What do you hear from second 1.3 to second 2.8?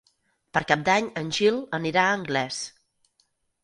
Gil anirà a Anglès.